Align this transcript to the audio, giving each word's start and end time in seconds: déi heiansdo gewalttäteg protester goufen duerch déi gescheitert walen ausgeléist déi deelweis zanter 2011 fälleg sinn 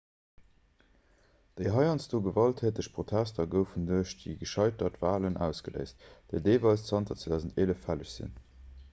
déi 1.59 1.67
heiansdo 1.73 2.21
gewalttäteg 2.27 2.87
protester 2.95 3.45
goufen 3.55 3.85
duerch 3.89 4.13
déi 4.23 4.33
gescheitert 4.39 4.97
walen 5.03 5.37
ausgeléist 5.49 6.07
déi 6.33 6.41
deelweis 6.47 6.87
zanter 6.93 7.19
2011 7.25 7.85
fälleg 7.85 8.11
sinn 8.15 8.33